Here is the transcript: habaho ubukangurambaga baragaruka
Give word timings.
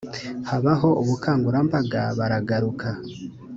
habaho 0.49 0.89
ubukangurambaga 1.01 2.01
baragaruka 2.17 2.89